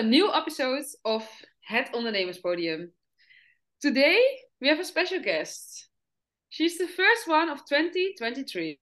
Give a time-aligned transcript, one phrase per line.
[0.00, 1.28] a new episode of
[1.60, 2.90] Het Ondernemerspodium.
[3.80, 4.18] Today
[4.58, 5.90] we have a special guest.
[6.48, 8.78] She's the first one of 2023.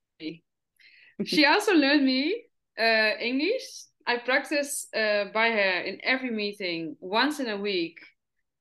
[1.25, 2.45] she also learned me
[2.79, 3.65] uh, English.
[4.07, 7.99] I practice uh, by her in every meeting once in a week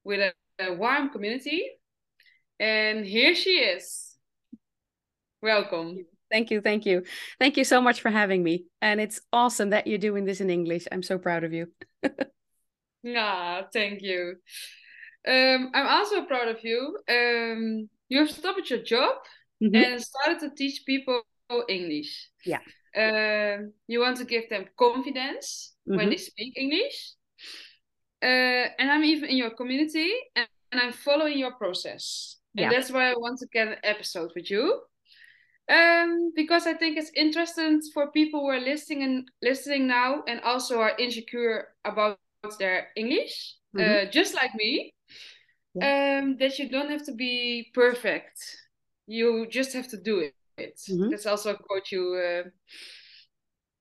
[0.03, 1.61] with a, a warm community.
[2.59, 4.15] And here she is.
[5.43, 6.07] Welcome.
[6.31, 7.03] Thank you, thank you.
[7.39, 8.65] Thank you so much for having me.
[8.81, 10.87] And it's awesome that you're doing this in English.
[10.91, 11.67] I'm so proud of you.
[13.03, 14.35] yeah, thank you.
[15.27, 16.97] Um, I'm also proud of you.
[17.09, 19.15] Um, you have stopped your job
[19.59, 19.85] mm -hmm.
[19.85, 21.21] and started to teach people
[21.67, 22.29] English.
[22.43, 22.61] Yeah.
[22.95, 25.97] Uh, you want to give them confidence mm -hmm.
[25.97, 26.09] when mm-hmm.
[26.09, 27.15] they speak English.
[28.23, 32.37] Uh, and I'm even in your community and, and I'm following your process.
[32.55, 32.71] And yeah.
[32.71, 34.87] that's why I want to get an episode with you.
[35.69, 40.39] Um, because I think it's interesting for people who are listening and listening now and
[40.41, 42.17] also are insecure about
[42.57, 44.05] their English, mm -hmm.
[44.05, 44.93] uh, just like me.
[45.73, 46.23] Yeah.
[46.23, 48.37] Um, that you don't have to be perfect.
[49.05, 50.87] You just have to do it.
[50.87, 51.09] Mm -hmm.
[51.09, 52.49] That's also a quote you uh,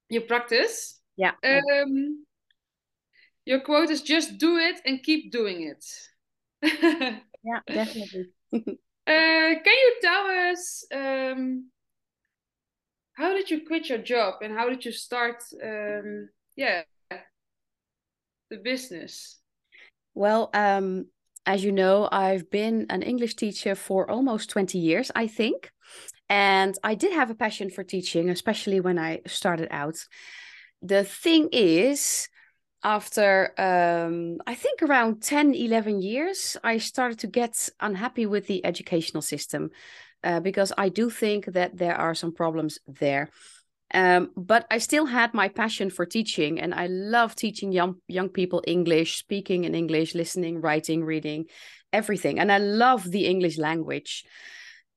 [0.09, 1.01] you practice.
[1.15, 1.34] Yeah.
[1.43, 2.27] Um,
[3.45, 5.84] your quote is just do it and keep doing it.
[7.43, 8.33] yeah, definitely.
[8.53, 11.71] uh, can you tell us um,
[13.17, 16.83] how did you quit your job and how did you start um, yeah
[18.51, 19.39] the business?
[20.15, 21.07] Well um,
[21.47, 25.71] as you know i've been an english teacher for almost 20 years i think.
[26.29, 29.97] And i did have a passion for teaching especially when i started out.
[30.83, 32.29] The thing is
[32.83, 38.65] after um, i think around 10 11 years i started to get unhappy with the
[38.67, 39.71] educational system
[40.25, 43.31] uh, because I do think that there are some problems there.
[43.95, 48.28] Um, but I still had my passion for teaching, and I love teaching young young
[48.28, 51.47] people English, speaking in English, listening, writing, reading,
[51.93, 54.25] everything, and I love the English language.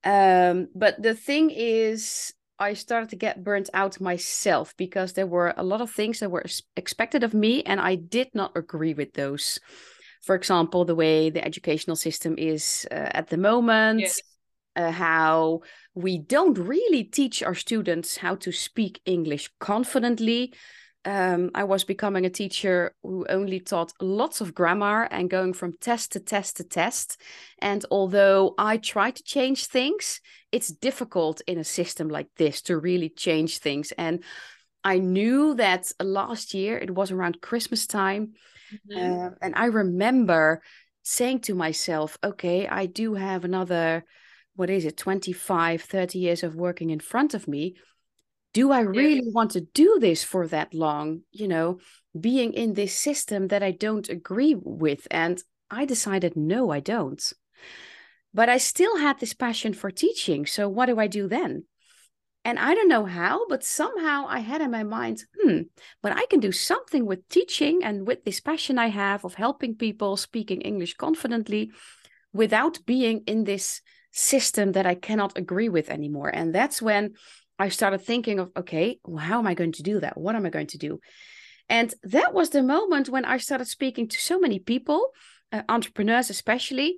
[0.02, 5.54] Um, but the thing is, I started to get burnt out myself because there were
[5.56, 6.44] a lot of things that were
[6.76, 9.60] expected of me, and I did not agree with those.
[10.22, 14.00] For example, the way the educational system is uh, at the moment.
[14.00, 14.20] Yes
[14.76, 15.60] uh, how
[15.94, 20.54] we don't really teach our students how to speak English confidently.
[21.04, 25.72] Um, I was becoming a teacher who only taught lots of grammar and going from
[25.80, 27.20] test to test to test.
[27.58, 30.20] And although I try to change things,
[30.52, 33.92] it's difficult in a system like this to really change things.
[33.92, 34.22] And
[34.84, 38.34] I knew that last year, it was around Christmas time.
[38.90, 39.22] Mm-hmm.
[39.22, 40.62] Uh, and I remember
[41.02, 44.04] saying to myself, okay, I do have another
[44.60, 47.74] what is it 25 30 years of working in front of me
[48.52, 49.32] do i really yes.
[49.32, 51.22] want to do this for that long?
[51.32, 51.78] You know
[52.20, 57.32] being in this system that i don't agree with and i decided no i don't.
[58.34, 61.64] But i still had this passion for teaching so what do i do then?
[62.44, 65.62] And i don't know how but somehow i had in my mind hmm
[66.02, 69.74] but i can do something with teaching and with this passion i have of helping
[69.74, 71.70] people speaking english confidently
[72.32, 76.28] without being in this system that I cannot agree with anymore.
[76.28, 77.14] And that's when
[77.58, 80.16] I started thinking of, okay, well, how am I going to do that?
[80.16, 81.00] What am I going to do?
[81.68, 85.10] And that was the moment when I started speaking to so many people,
[85.52, 86.96] uh, entrepreneurs especially,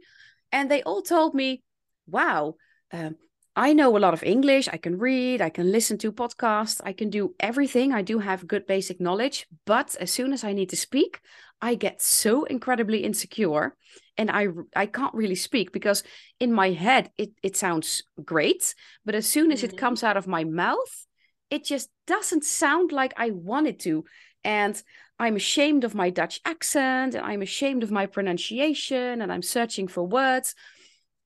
[0.50, 1.62] and they all told me,
[2.06, 2.54] wow,
[2.92, 3.16] um,
[3.54, 4.68] I know a lot of English.
[4.68, 7.92] I can read, I can listen to podcasts, I can do everything.
[7.92, 9.46] I do have good basic knowledge.
[9.66, 11.20] But as soon as I need to speak,
[11.60, 13.76] I get so incredibly insecure
[14.16, 16.02] and I I can't really speak because
[16.38, 18.74] in my head it it sounds great,
[19.04, 19.74] but as soon as mm-hmm.
[19.74, 21.06] it comes out of my mouth,
[21.50, 24.04] it just doesn't sound like I want it to.
[24.44, 24.80] And
[25.18, 29.88] I'm ashamed of my Dutch accent and I'm ashamed of my pronunciation and I'm searching
[29.88, 30.54] for words.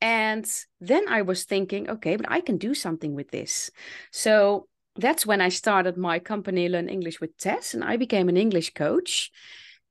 [0.00, 0.46] And
[0.80, 3.70] then I was thinking, okay, but I can do something with this.
[4.12, 8.36] So that's when I started my company, Learn English with Tess, and I became an
[8.36, 9.30] English coach.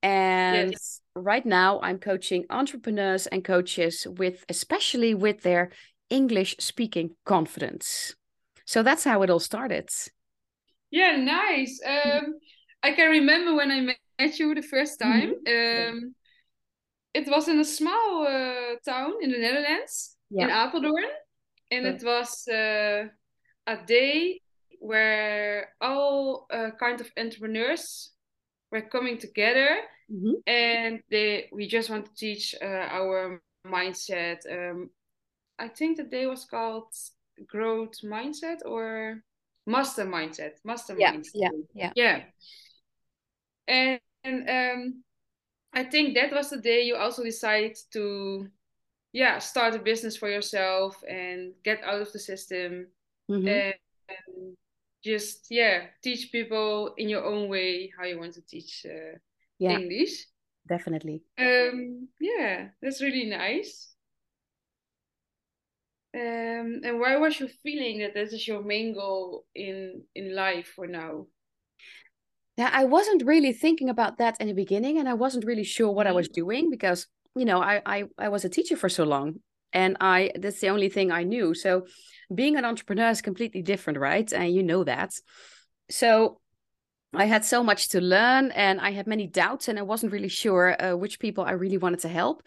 [0.03, 5.71] And yes right now I'm coaching entrepreneurs and coaches with especially with their
[6.09, 8.15] English speaking confidence.
[8.65, 9.89] So that's how it all started.
[10.91, 11.79] Yeah, nice.
[11.85, 12.35] Um,
[12.83, 15.35] I can remember when I met you the first time.
[15.47, 15.95] Mm-hmm.
[15.97, 16.15] Um,
[17.13, 20.44] it was in a small uh, town in the Netherlands, yeah.
[20.44, 21.09] in Apeldoorn,
[21.71, 23.07] and it was uh,
[23.68, 24.41] a day
[24.79, 28.11] where all uh, kind of entrepreneurs
[28.71, 29.77] were coming together
[30.12, 30.33] mm-hmm.
[30.47, 34.89] and they we just want to teach uh, our mindset um,
[35.59, 36.88] i think the day was called
[37.47, 39.21] growth mindset or
[39.65, 42.21] master mindset master yeah, mindset yeah yeah yeah
[43.67, 45.03] and, and um
[45.75, 48.47] I think that was the day you also decided to,
[49.11, 52.88] yeah, start a business for yourself and get out of the system
[53.29, 53.45] mm-hmm.
[53.45, 53.73] and,
[54.07, 54.57] and,
[55.06, 59.18] just yeah teach people in your own way how you want to teach uh,
[59.60, 60.25] yeah, English.
[60.68, 61.22] Definitely.
[61.38, 63.94] Um, yeah, that's really nice.
[66.16, 70.74] Um, and why was you feeling that this is your main goal in in life
[70.75, 71.28] for now?
[72.57, 75.92] Yeah, I wasn't really thinking about that in the beginning, and I wasn't really sure
[75.92, 76.42] what I was mm-hmm.
[76.42, 79.42] doing because you know I I, I was a teacher for so long,
[79.75, 81.54] and I that's the only thing I knew.
[81.54, 81.86] So
[82.33, 84.31] being an entrepreneur is completely different, right?
[84.33, 85.13] And you know that.
[85.92, 86.39] So
[87.13, 90.30] I had so much to learn, and I had many doubts, and I wasn't really
[90.30, 92.42] sure uh, which people I really wanted to help.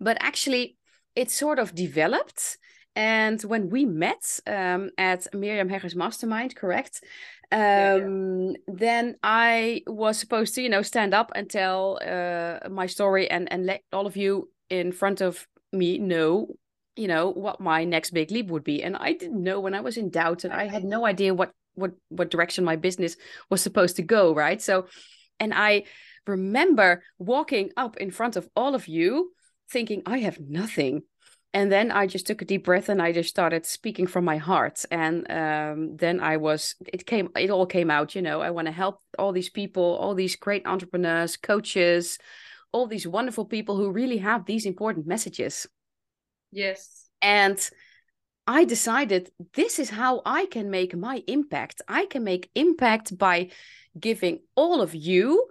[0.00, 0.76] But actually,
[1.14, 2.58] it sort of developed.
[2.96, 7.00] And when we met um, at Miriam Hegger's Mastermind, correct?
[7.52, 8.04] um, yeah, yeah.
[8.04, 13.30] Um, then I was supposed to, you know, stand up and tell uh, my story
[13.30, 16.48] and and let all of you in front of me know,
[16.96, 18.82] you know, what my next big leap would be.
[18.82, 21.52] And I didn't know when I was in doubt, and I had no idea what
[21.74, 23.16] what what direction my business
[23.48, 24.34] was supposed to go.
[24.34, 24.60] Right.
[24.60, 24.86] So,
[25.38, 25.84] and I
[26.26, 29.32] remember walking up in front of all of you,
[29.70, 31.02] thinking I have nothing
[31.52, 34.36] and then I just took a deep breath and I just started speaking from my
[34.36, 34.84] heart.
[34.90, 38.14] And um, then I was, it came, it all came out.
[38.14, 42.18] You know, I want to help all these people, all these great entrepreneurs, coaches,
[42.72, 45.66] all these wonderful people who really have these important messages.
[46.50, 47.08] Yes.
[47.22, 47.58] And
[48.46, 51.82] I decided this is how I can make my impact.
[51.86, 53.50] I can make impact by
[53.98, 55.48] giving all of you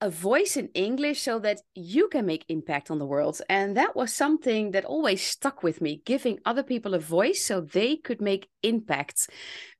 [0.00, 3.40] a voice in English so that you can make impact on the world.
[3.48, 7.60] And that was something that always stuck with me, giving other people a voice so
[7.60, 9.30] they could make impact.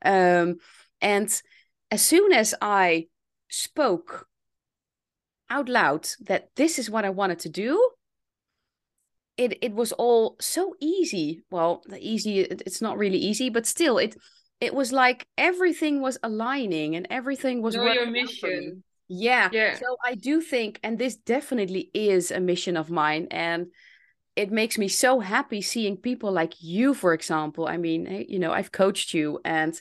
[0.05, 0.57] Um,
[1.01, 1.29] and
[1.91, 3.09] as soon as I
[3.49, 4.27] spoke
[5.51, 7.91] out loud that this is what I wanted to do,
[9.37, 11.43] it it was all so easy.
[11.51, 14.17] Well, the easy it's not really easy, but still it
[14.61, 19.49] it was like everything was aligning and everything was know your mission yeah.
[19.53, 19.77] Yeah.
[19.77, 23.29] So I do think, and this definitely is a mission of mine.
[23.31, 23.67] And
[24.37, 27.67] it makes me so happy seeing people like you, for example.
[27.69, 29.79] I mean, you know, I've coached you and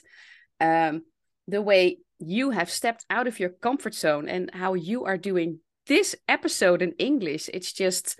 [0.60, 1.04] um,
[1.48, 5.60] the way you have stepped out of your comfort zone and how you are doing
[5.86, 7.50] this episode in English.
[7.52, 8.18] It's just,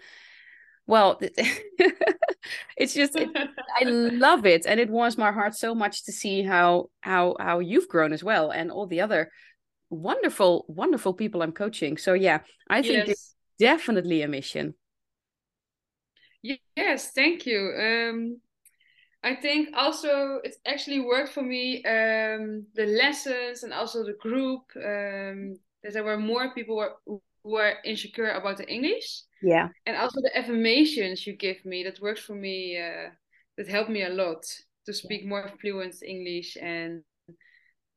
[0.86, 1.18] well,
[2.76, 3.28] it's just it,
[3.80, 7.58] I love it, and it warms my heart so much to see how how how
[7.60, 9.30] you've grown as well, and all the other
[9.90, 11.96] wonderful, wonderful people I'm coaching.
[11.96, 13.08] So yeah, I think yes.
[13.08, 14.74] it's definitely a mission.
[16.76, 17.72] Yes, thank you.
[17.78, 18.40] Um,
[19.22, 21.82] I think also it actually worked for me.
[21.84, 27.74] Um, the lessons and also the group um, that there were more people who were
[27.84, 29.22] insecure about the English.
[29.42, 32.78] Yeah, and also the affirmations you give me that works for me.
[32.78, 33.10] Uh,
[33.56, 34.44] that helped me a lot
[34.86, 37.02] to speak more fluent English and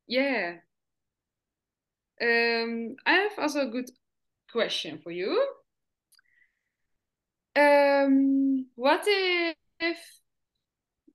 [0.07, 0.57] yeah
[2.21, 3.89] um, I have also a good
[4.51, 5.39] question for you.
[7.55, 9.97] Um, what if,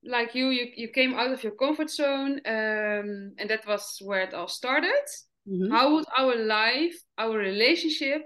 [0.05, 4.21] like you, you, you came out of your comfort zone, um, and that was where
[4.21, 4.93] it all started?
[5.47, 5.71] Mm-hmm.
[5.71, 8.23] How would our life, our relationship,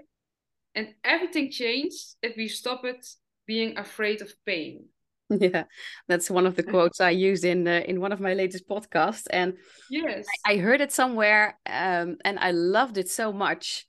[0.74, 3.04] and everything change if we stop it
[3.46, 4.86] being afraid of pain?
[5.30, 5.64] Yeah,
[6.06, 9.26] that's one of the quotes I used in uh, in one of my latest podcasts,
[9.30, 9.58] and
[9.90, 13.84] yes, I, I heard it somewhere, um, and I loved it so much.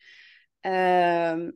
[0.66, 1.54] Um,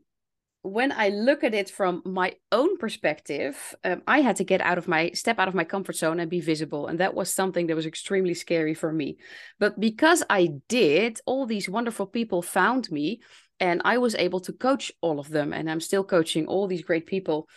[0.63, 4.77] when I look at it from my own perspective, um, I had to get out
[4.77, 7.67] of my step out of my comfort zone and be visible, and that was something
[7.67, 9.17] that was extremely scary for me.
[9.59, 13.21] But because I did, all these wonderful people found me,
[13.59, 16.83] and I was able to coach all of them, and I'm still coaching all these
[16.83, 17.49] great people,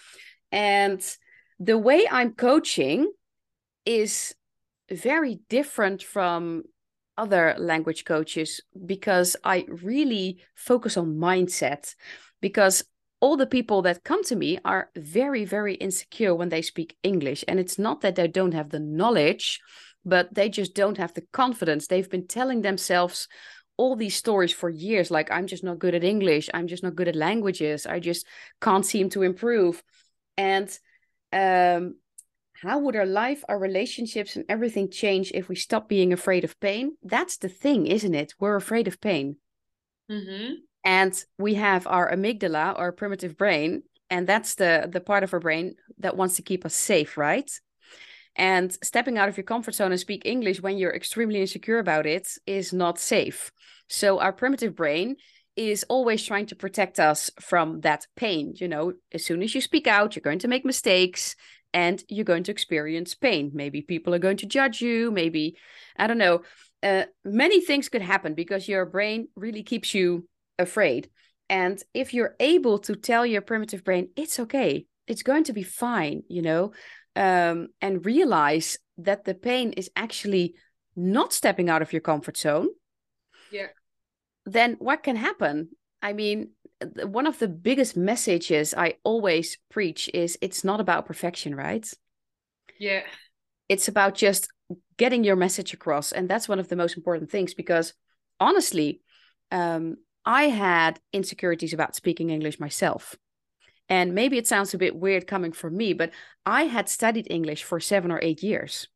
[0.50, 1.00] and
[1.60, 3.12] the way I'm coaching
[3.84, 4.34] is
[4.90, 6.64] very different from
[7.16, 11.94] other language coaches because I really focus on mindset.
[12.42, 12.84] Because
[13.26, 17.44] all the people that come to me are very, very insecure when they speak English.
[17.48, 19.60] And it's not that they don't have the knowledge,
[20.04, 21.88] but they just don't have the confidence.
[21.88, 23.26] They've been telling themselves
[23.76, 26.48] all these stories for years like, I'm just not good at English.
[26.54, 27.84] I'm just not good at languages.
[27.84, 28.24] I just
[28.60, 29.82] can't seem to improve.
[30.36, 30.68] And
[31.32, 31.96] um,
[32.52, 36.60] how would our life, our relationships, and everything change if we stop being afraid of
[36.60, 36.96] pain?
[37.02, 38.34] That's the thing, isn't it?
[38.38, 39.34] We're afraid of pain.
[40.08, 40.52] Mm-hmm.
[40.86, 45.40] And we have our amygdala, our primitive brain, and that's the the part of our
[45.40, 47.50] brain that wants to keep us safe, right?
[48.36, 52.06] And stepping out of your comfort zone and speak English when you're extremely insecure about
[52.06, 53.50] it is not safe.
[53.88, 55.16] So our primitive brain
[55.56, 58.54] is always trying to protect us from that pain.
[58.56, 61.34] You know, as soon as you speak out, you're going to make mistakes
[61.74, 63.50] and you're going to experience pain.
[63.54, 65.10] Maybe people are going to judge you.
[65.10, 65.56] Maybe,
[65.96, 66.42] I don't know.
[66.82, 71.10] Uh, many things could happen because your brain really keeps you afraid.
[71.48, 75.62] And if you're able to tell your primitive brain, it's okay, it's going to be
[75.62, 76.72] fine, you know,
[77.14, 80.54] um, and realize that the pain is actually
[80.96, 82.68] not stepping out of your comfort zone.
[83.50, 83.68] Yeah.
[84.44, 85.70] Then what can happen?
[86.02, 86.50] I mean,
[87.02, 91.88] one of the biggest messages I always preach is it's not about perfection, right?
[92.78, 93.02] Yeah.
[93.68, 94.48] It's about just
[94.96, 96.12] getting your message across.
[96.12, 97.94] And that's one of the most important things because
[98.40, 99.00] honestly,
[99.50, 99.96] um,
[100.26, 103.16] I had insecurities about speaking English myself.
[103.88, 106.10] And maybe it sounds a bit weird coming from me, but
[106.44, 108.88] I had studied English for seven or eight years.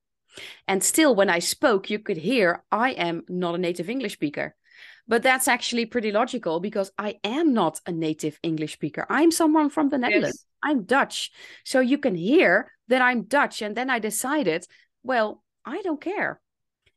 [0.67, 4.57] And still, when I spoke, you could hear I am not a native English speaker.
[5.07, 9.07] But that's actually pretty logical because I am not a native English speaker.
[9.09, 10.45] I'm someone from the Netherlands.
[10.45, 10.47] Yes.
[10.63, 11.33] I'm Dutch.
[11.65, 13.63] So you can hear that I'm Dutch.
[13.63, 14.67] And then I decided,
[15.03, 16.41] well, I don't care.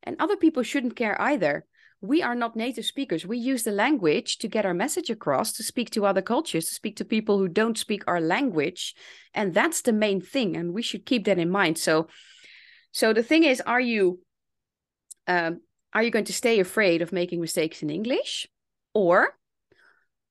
[0.04, 1.66] And other people shouldn't care either.
[2.04, 3.26] We are not native speakers.
[3.26, 6.76] We use the language to get our message across, to speak to other cultures, to
[6.76, 8.94] speak to people who don't speak our language.
[9.34, 10.58] And that's the main thing.
[10.58, 11.78] And we should keep that in mind.
[11.78, 12.10] So,
[12.92, 14.20] so the thing is, are you
[15.28, 15.62] um,
[15.94, 18.48] are you going to stay afraid of making mistakes in English?
[18.94, 19.38] Or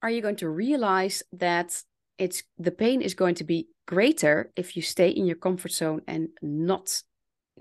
[0.02, 1.82] are you going to realize that
[2.18, 6.02] it's the pain is going to be greater if you stay in your comfort zone
[6.06, 7.02] and not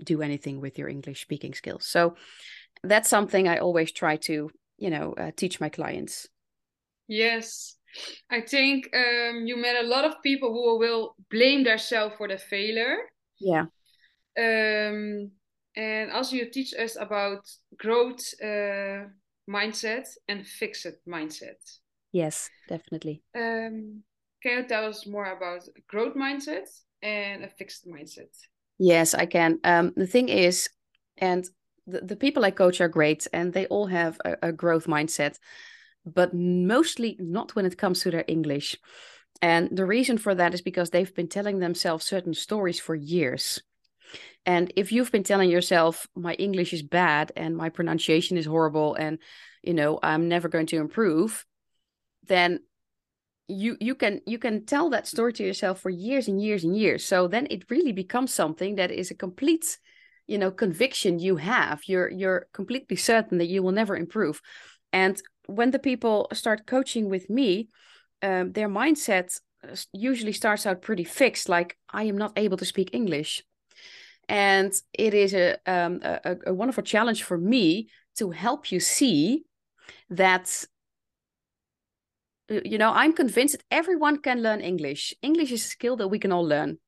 [0.02, 1.86] do anything with your English speaking skills?
[1.86, 2.16] So
[2.82, 6.28] that's something I always try to, you know, uh, teach my clients.
[7.08, 7.76] Yes.
[8.30, 12.38] I think um, you met a lot of people who will blame themselves for the
[12.38, 12.96] failure.
[13.38, 13.66] Yeah.
[14.38, 15.30] Um,
[15.76, 17.44] and also you teach us about
[17.76, 19.08] growth uh,
[19.48, 21.60] mindset and fixed mindset.
[22.12, 23.22] Yes, definitely.
[23.34, 24.02] Um,
[24.42, 26.68] can you tell us more about growth mindset
[27.02, 28.34] and a fixed mindset?
[28.78, 29.58] Yes, I can.
[29.64, 30.68] Um, the thing is,
[31.18, 31.48] and
[31.86, 35.38] the, the people I coach are great and they all have a, a growth mindset,
[36.04, 38.76] but mostly not when it comes to their English.
[39.40, 43.62] And the reason for that is because they've been telling themselves certain stories for years.
[44.44, 48.94] And if you've been telling yourself, my English is bad and my pronunciation is horrible
[48.94, 49.18] and,
[49.62, 51.44] you know, I'm never going to improve,
[52.26, 52.60] then
[53.48, 56.76] you you can you can tell that story to yourself for years and years and
[56.76, 59.78] years so then it really becomes something that is a complete
[60.32, 64.40] you know conviction you have you're you're completely certain that you will never improve.
[64.92, 67.68] And when the people start coaching with me
[68.22, 72.64] um, their mindset uh, usually starts out pretty fixed like i am not able to
[72.64, 73.42] speak english.
[74.28, 79.44] And it is a, um, a, a wonderful challenge for me to help you see
[80.08, 80.64] that
[82.48, 85.14] you know i'm convinced that everyone can learn english.
[85.22, 86.78] English is a skill that we can all learn.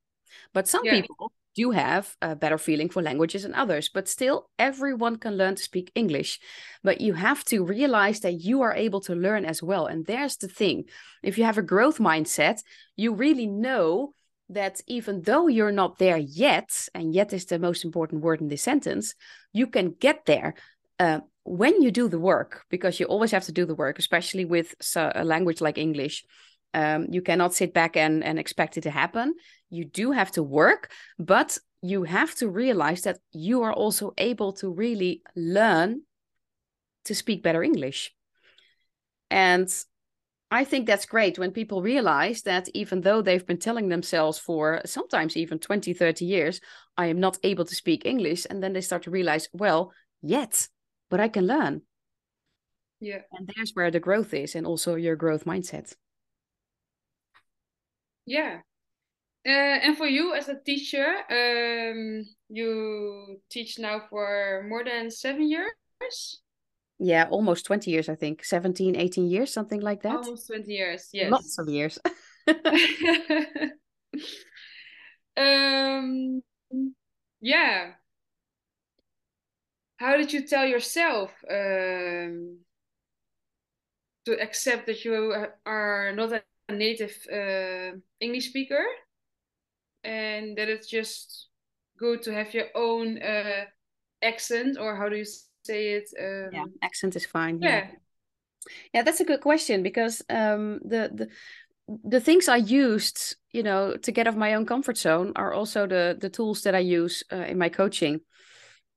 [0.54, 1.00] But some yeah.
[1.00, 5.54] people do have a better feeling for languages than others but still everyone can learn
[5.54, 6.40] to speak english
[6.82, 10.36] but you have to realize that you are able to learn as well and there's
[10.36, 10.84] the thing
[11.22, 12.60] if you have a growth mindset
[12.96, 14.12] you really know
[14.50, 18.48] that even though you're not there yet, and yet is the most important word in
[18.48, 19.14] this sentence,
[19.52, 20.54] you can get there
[20.98, 24.44] uh, when you do the work, because you always have to do the work, especially
[24.44, 26.24] with a language like English.
[26.74, 29.34] Um, you cannot sit back and, and expect it to happen.
[29.70, 34.52] You do have to work, but you have to realize that you are also able
[34.54, 36.02] to really learn
[37.04, 38.12] to speak better English.
[39.30, 39.68] And
[40.50, 44.80] I think that's great when people realize that even though they've been telling themselves for
[44.84, 46.60] sometimes even 20, 30 years,
[46.96, 48.46] I am not able to speak English.
[48.48, 50.68] And then they start to realize, well, yet,
[51.10, 51.82] but I can learn.
[53.00, 53.22] Yeah.
[53.32, 55.94] And there's where the growth is and also your growth mindset.
[58.26, 58.60] Yeah.
[59.46, 59.50] Uh,
[59.84, 66.40] and for you as a teacher, um, you teach now for more than seven years?
[66.98, 68.44] yeah almost 20 years i think.
[68.44, 70.14] 17 18 years something like that.
[70.16, 71.30] Almost 20 years yes.
[71.30, 71.98] Lots of years.
[75.36, 76.42] Um
[77.40, 77.92] yeah.
[79.96, 82.58] How did you tell yourself um,
[84.26, 85.34] to accept that you
[85.66, 86.30] are not
[86.68, 88.84] a native uh, english speaker
[90.04, 91.48] and that it's just
[91.98, 93.64] good to have your own uh,
[94.22, 95.24] accent or how do you
[95.64, 96.08] say it.
[96.18, 97.60] Um, yeah, accent is fine.
[97.60, 97.68] Yeah.
[97.68, 97.86] yeah.
[98.92, 99.02] yeah.
[99.02, 101.28] that's a good question because um, the the
[102.04, 105.86] the things I used, you know, to get off my own comfort zone are also
[105.86, 108.20] the the tools that I use uh, in my coaching.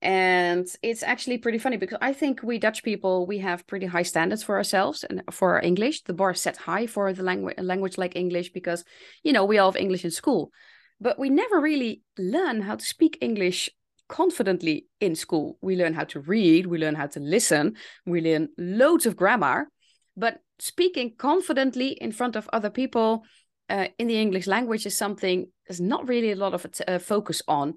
[0.00, 4.04] And it's actually pretty funny because I think we Dutch people we have pretty high
[4.04, 6.02] standards for ourselves and for our English.
[6.02, 8.84] The bar is set high for the language language like English because
[9.24, 10.52] you know we all have English in school,
[11.00, 13.70] but we never really learn how to speak English
[14.08, 15.58] confidently in school.
[15.60, 17.76] We learn how to read, we learn how to listen,
[18.06, 19.68] we learn loads of grammar,
[20.16, 23.24] but speaking confidently in front of other people
[23.68, 27.42] uh, in the English language is something there's not really a lot of uh, focus
[27.46, 27.74] on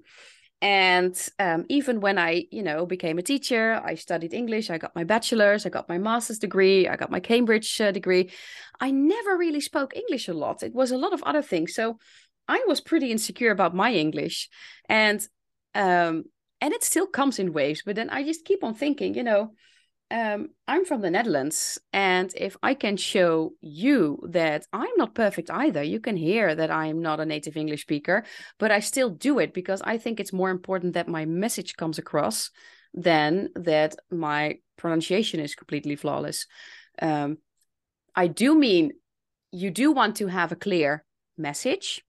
[0.62, 4.94] and um, even when i you know became a teacher i studied english i got
[4.94, 8.30] my bachelor's i got my master's degree i got my cambridge uh, degree.
[8.80, 10.62] I never really spoke english a lot.
[10.62, 11.74] It was a lot of other things.
[11.74, 11.98] So
[12.48, 14.48] i was pretty insecure about my english.
[14.88, 15.20] And
[15.74, 16.24] um,
[16.60, 19.52] and it still comes in waves but then i just keep on thinking you know
[20.12, 25.50] um, I'm from the Netherlands, and if I can show you that I'm not perfect
[25.50, 28.24] either, you can hear that I'm not a native English speaker,
[28.58, 31.98] but I still do it because I think it's more important that my message comes
[31.98, 32.50] across
[32.92, 36.46] than that my pronunciation is completely flawless.
[37.00, 37.38] Um,
[38.14, 38.92] I do mean
[39.50, 41.04] you do want to have a clear
[41.38, 42.02] message.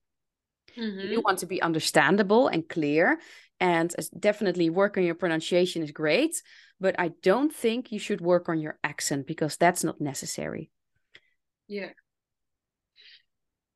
[0.76, 1.10] Mm-hmm.
[1.10, 3.18] You want to be understandable and clear,
[3.60, 6.42] and definitely work on your pronunciation is great
[6.80, 10.70] but I don't think you should work on your accent because that's not necessary.
[11.68, 11.90] Yeah.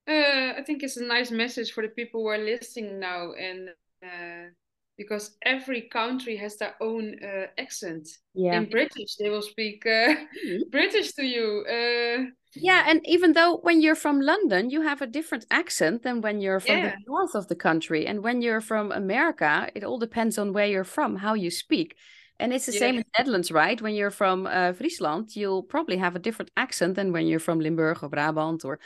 [0.09, 3.69] Uh, I think it's a nice message for the people who are listening now, and
[4.03, 4.49] uh,
[4.97, 8.09] because every country has their own uh, accent.
[8.35, 8.57] Yeah.
[8.57, 10.63] In British, they will speak uh, mm-hmm.
[10.71, 11.65] British to you.
[11.69, 16.23] Uh, yeah, and even though when you're from London, you have a different accent than
[16.23, 16.91] when you're from yeah.
[16.91, 20.67] the north of the country, and when you're from America, it all depends on where
[20.67, 21.97] you're from, how you speak.
[22.41, 22.79] And it's the yeah.
[22.79, 23.81] same in the Netherlands, right?
[23.81, 27.61] When you're from uh, Friesland, you'll probably have a different accent than when you're from
[27.61, 28.79] Limburg or Brabant or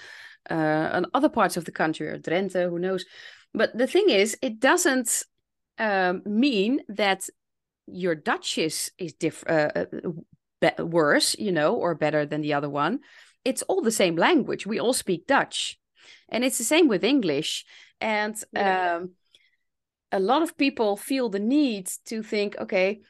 [0.48, 3.04] uh, other parts of the country or Drenthe, who knows.
[3.52, 5.24] But the thing is, it doesn't
[5.78, 7.28] um, mean that
[7.86, 12.70] your Dutch is, is diff- uh, uh worse, you know, or better than the other
[12.70, 13.00] one.
[13.44, 14.66] It's all the same language.
[14.66, 15.78] We all speak Dutch.
[16.28, 17.64] And it's the same with English.
[18.00, 18.96] And yeah.
[18.96, 19.10] um,
[20.12, 23.00] a lot of people feel the need to think, okay,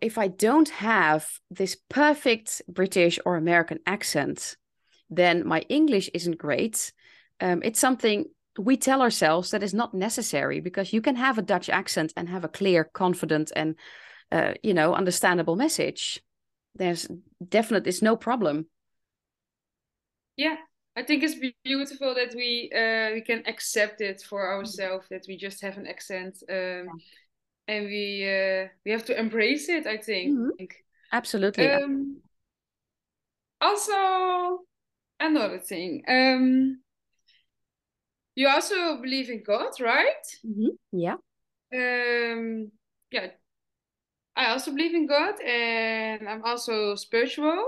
[0.00, 4.56] if I don't have this perfect British or American accent,
[5.10, 6.92] then my English isn't great.
[7.40, 8.26] Um, it's something
[8.58, 12.28] we tell ourselves that is not necessary because you can have a Dutch accent and
[12.28, 13.76] have a clear, confident, and
[14.32, 16.20] uh, you know understandable message.
[16.74, 17.08] There's
[17.46, 18.66] definitely it's no problem.
[20.36, 20.56] Yeah,
[20.96, 25.36] I think it's beautiful that we uh, we can accept it for ourselves that we
[25.36, 26.42] just have an accent.
[26.50, 26.88] Um,
[27.68, 29.86] and we uh, we have to embrace it.
[29.86, 30.36] I think.
[30.36, 30.64] Mm-hmm.
[31.12, 31.70] Absolutely.
[31.70, 32.20] Um,
[33.60, 34.64] also,
[35.20, 36.02] another thing.
[36.08, 36.80] Um,
[38.34, 40.26] you also believe in God, right?
[40.46, 40.68] Mm-hmm.
[40.92, 41.16] Yeah.
[41.74, 42.70] Um,
[43.10, 43.28] yeah.
[44.36, 47.58] I also believe in God, and I'm also spiritual.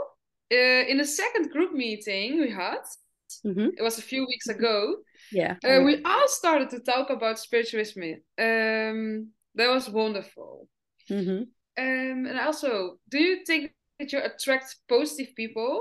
[0.53, 2.83] Uh, in the second group meeting we had,
[3.45, 3.69] mm-hmm.
[3.77, 4.97] it was a few weeks ago.
[5.33, 5.57] Yeah.
[5.65, 8.03] Uh, we all started to talk about spiritualism.
[8.39, 10.69] Um, that was wonderful.
[11.09, 11.43] Mm-hmm.
[11.79, 15.81] Um, and also, do you think that you attract positive people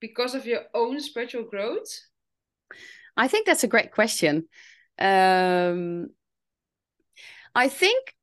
[0.00, 1.88] because of your own spiritual growth?
[3.16, 4.48] I think that's a great question.
[4.98, 6.08] Um,
[7.54, 8.14] I think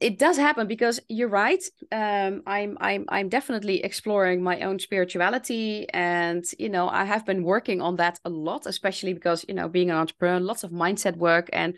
[0.00, 1.62] it does happen because you're right.
[1.92, 7.44] Um, I'm I'm I'm definitely exploring my own spirituality, and you know I have been
[7.44, 11.16] working on that a lot, especially because you know being an entrepreneur, lots of mindset
[11.16, 11.74] work and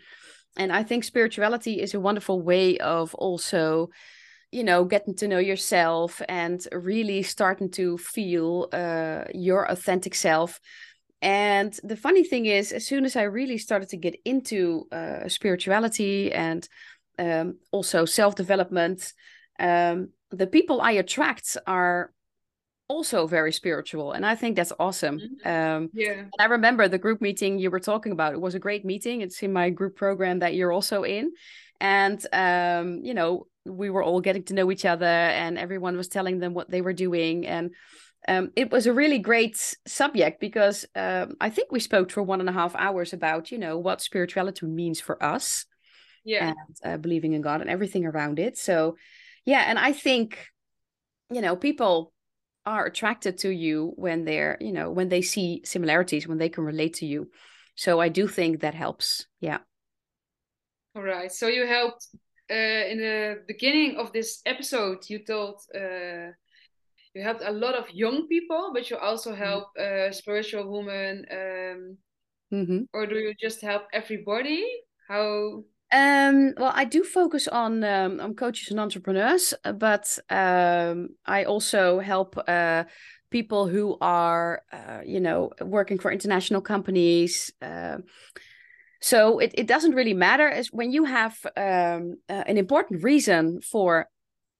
[0.57, 3.89] and i think spirituality is a wonderful way of also
[4.53, 10.59] you know getting to know yourself and really starting to feel uh, your authentic self.
[11.23, 15.27] And the funny thing is as soon as i really started to get into uh,
[15.27, 16.67] spirituality and
[17.17, 19.13] um, also self-development
[19.59, 22.12] um, the people i attract are
[22.93, 25.49] also very spiritual and i think that's awesome mm-hmm.
[25.55, 28.85] um yeah i remember the group meeting you were talking about it was a great
[28.85, 31.31] meeting it's in my group program that you're also in
[31.81, 36.07] and um you know we were all getting to know each other and everyone was
[36.07, 37.71] telling them what they were doing and
[38.27, 42.39] um, it was a really great subject because um, I think we spoke for one
[42.39, 45.65] and a half hours about, you know, what spirituality means for us,
[46.23, 48.57] yeah, and uh, believing in God and everything around it.
[48.57, 48.95] So,
[49.43, 50.47] yeah, and I think,
[51.29, 52.12] you know, people
[52.65, 56.63] are attracted to you when they're you know when they see similarities when they can
[56.63, 57.29] relate to you.
[57.75, 59.25] So i do think that helps.
[59.39, 59.59] Yeah.
[60.95, 61.31] All right.
[61.31, 62.07] So you helped
[62.51, 66.31] uh, in the beginning of this episode you told uh,
[67.13, 69.43] you helped a lot of young people but you also mm-hmm.
[69.43, 71.97] help uh, spiritual women um,
[72.53, 72.79] mm-hmm.
[72.93, 74.63] or do you just help everybody?
[75.07, 81.43] How Um, well, I do focus on um, on coaches and entrepreneurs, but um, I
[81.43, 82.85] also help uh,
[83.29, 87.53] people who are, uh, you know, working for international companies.
[87.61, 87.97] Uh,
[89.01, 93.61] so it, it doesn't really matter as when you have um, uh, an important reason
[93.61, 94.07] for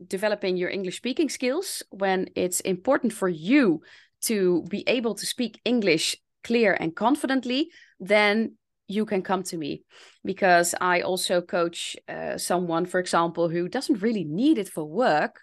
[0.05, 3.81] developing your English speaking skills, when it's important for you
[4.21, 7.69] to be able to speak English clear and confidently,
[7.99, 9.83] then you can come to me
[10.23, 15.41] because I also coach uh, someone, for example, who doesn't really need it for work,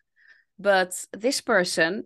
[0.58, 2.04] but this person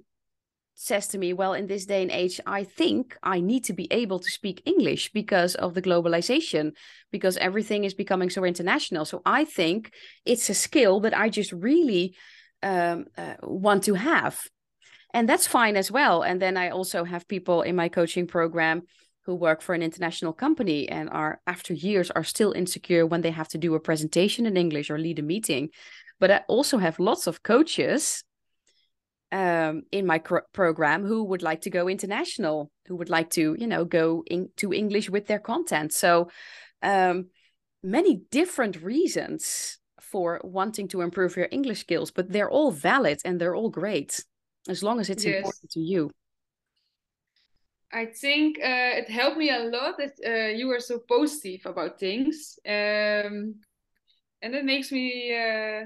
[0.74, 3.88] says to me, Well, in this day and age, I think I need to be
[3.92, 6.72] able to speak English because of the globalization,
[7.10, 9.04] because everything is becoming so international.
[9.04, 9.92] So I think
[10.24, 12.14] it's a skill that I just really
[12.62, 14.40] um, uh, want to have.
[15.12, 16.22] And that's fine as well.
[16.22, 18.82] And then I also have people in my coaching program
[19.26, 23.30] who work for an international company and are after years are still insecure when they
[23.30, 25.70] have to do a presentation in english or lead a meeting.
[26.20, 28.22] But i also have lots of coaches
[29.32, 33.56] um, in my cr- program who would like to go international who would like to
[33.58, 35.92] you know go into english with their content.
[35.92, 36.28] So
[36.82, 37.28] um,
[37.82, 43.40] many different reasons for wanting to improve your english skills but they're all valid and
[43.40, 44.24] they're all great
[44.68, 45.36] as long as it's yes.
[45.36, 46.10] important to you
[47.94, 52.00] I think uh, it helped me a lot that uh, you were so positive about
[52.00, 53.54] things, um,
[54.42, 55.84] and it makes me, uh,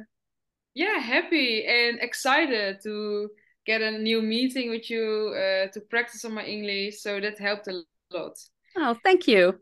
[0.75, 3.29] yeah, happy and excited to
[3.67, 7.03] get a new meeting with you uh, to practice on my English.
[7.03, 8.39] So that helped a lot.
[8.75, 9.61] Oh, thank you.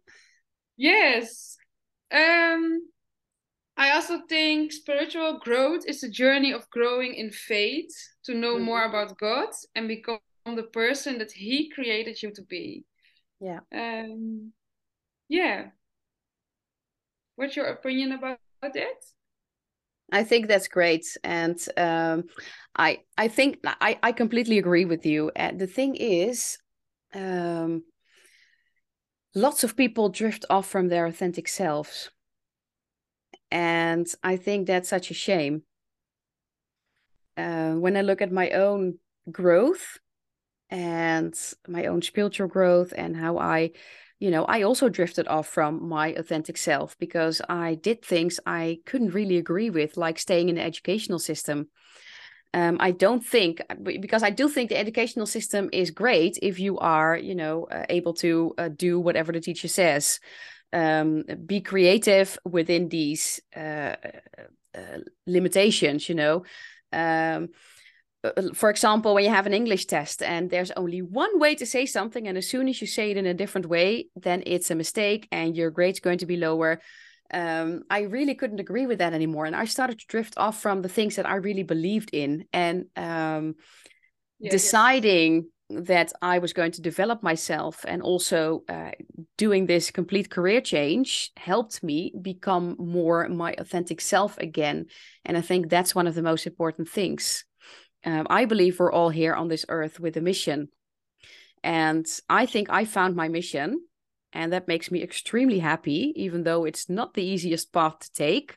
[0.76, 1.56] Yes.
[2.12, 2.80] Um,
[3.76, 7.92] I also think spiritual growth is a journey of growing in faith
[8.24, 8.64] to know mm -hmm.
[8.64, 10.20] more about God and become
[10.54, 12.84] the person that he created you to be.
[13.40, 13.60] Yeah.
[13.72, 14.52] Um
[15.28, 15.70] yeah.
[17.34, 19.02] What's your opinion about that
[20.12, 22.24] I think that's great, and um,
[22.76, 25.32] I I think I I completely agree with you.
[25.34, 26.58] And the thing is,
[27.12, 27.82] um,
[29.34, 32.10] lots of people drift off from their authentic selves,
[33.50, 35.62] and I think that's such a shame.
[37.36, 38.98] Uh, when I look at my own
[39.30, 39.98] growth,
[40.70, 43.72] and my own spiritual growth and how I,
[44.18, 48.78] you know, I also drifted off from my authentic self because I did things I
[48.84, 51.68] couldn't really agree with, like staying in the educational system.
[52.54, 56.78] Um, I don't think because I do think the educational system is great if you
[56.78, 60.20] are, you know, uh, able to uh, do whatever the teacher says.
[60.72, 63.96] Um, be creative within these uh,
[64.74, 66.44] uh limitations, you know.
[66.92, 67.46] Um, uh,
[68.54, 71.86] for example, when you have an English test and there's only one way to say
[71.86, 74.74] something, and as soon as you say it in a different way, then it's a
[74.74, 76.80] mistake and your grade's going to be lower.
[77.32, 79.46] Um, I really couldn't agree with that anymore.
[79.46, 82.86] And I started to drift off from the things that I really believed in and
[82.96, 83.56] um,
[84.38, 88.92] yeah, deciding that I was going to develop myself and also uh,
[89.36, 94.86] doing this complete career change helped me become more my authentic self again.
[95.24, 97.44] And I think that's one of the most important things
[98.06, 100.68] um, I believe we're all here on this earth with a mission.
[101.62, 103.80] And I think I found my mission.
[104.32, 108.56] And that makes me extremely happy, even though it's not the easiest path to take.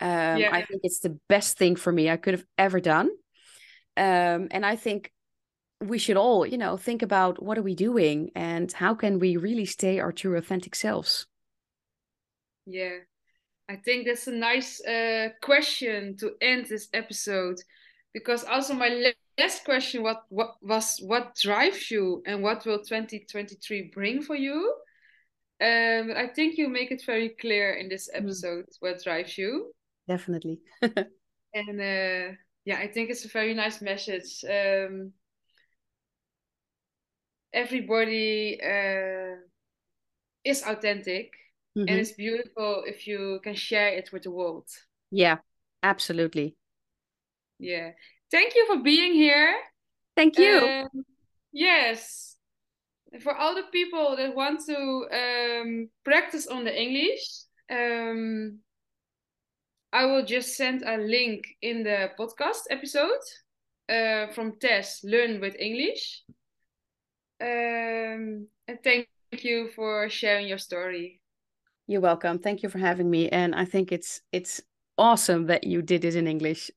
[0.00, 0.50] Um, yeah.
[0.52, 3.10] I think it's the best thing for me I could have ever done.
[3.96, 5.12] Um, and I think
[5.80, 9.36] we should all, you know, think about what are we doing and how can we
[9.36, 11.26] really stay our true authentic selves.
[12.66, 12.98] Yeah,
[13.68, 17.60] I think that's a nice uh, question to end this episode
[18.12, 23.90] because also my last question what what was what drives you and what will 2023
[23.94, 24.74] bring for you
[25.62, 28.24] um i think you make it very clear in this hmm.
[28.24, 28.76] episode mm.
[28.80, 29.72] what drives you
[30.08, 35.12] definitely and uh yeah i think it's a very nice message um
[37.52, 39.36] everybody uh
[40.44, 41.32] is authentic
[41.76, 41.88] mm -hmm.
[41.88, 42.00] and mm-hmm.
[42.00, 44.68] it's beautiful if you can share it with the world
[45.10, 45.38] yeah
[45.82, 46.56] absolutely
[47.60, 47.90] yeah.
[48.30, 49.54] Thank you for being here.
[50.16, 50.58] Thank you.
[50.58, 51.04] Um,
[51.52, 52.36] yes.
[53.20, 57.26] For all the people that want to um, practice on the English,
[57.70, 58.58] um,
[59.92, 63.20] I will just send a link in the podcast episode
[63.88, 66.22] uh, from Tess Learn with English.
[67.40, 71.20] Um, and thank you for sharing your story.
[71.88, 72.38] You're welcome.
[72.38, 73.28] Thank you for having me.
[73.30, 74.60] And I think it's it's
[74.96, 76.70] awesome that you did it in English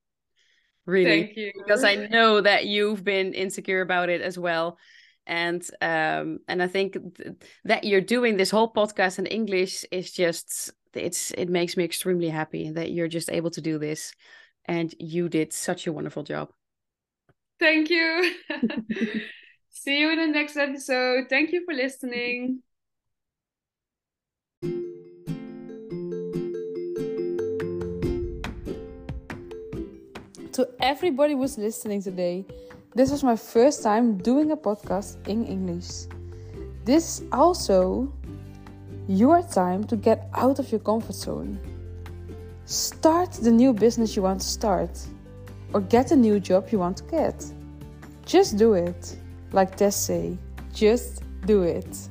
[0.86, 4.78] really because i know that you've been insecure about it as well.
[5.26, 10.12] And um and i think th- that you're doing this whole podcast in english is
[10.12, 14.14] just it's it makes me extremely happy that you're just able to do this.
[14.66, 16.50] And you did such a wonderful job.
[17.60, 18.34] Thank you.
[19.70, 21.26] See you in the next episode.
[21.30, 22.62] Thank you for listening
[30.54, 32.46] to everybody who's listening today
[32.96, 36.06] this was my first time doing a podcast in english
[36.86, 38.12] this is also
[39.08, 41.60] your time to get out of your comfort zone.
[42.66, 45.00] Start the new business you want to start,
[45.74, 47.46] or get a new job you want to get.
[48.26, 49.18] Just do it.
[49.52, 50.38] Like Tess say,
[50.74, 52.10] just do it.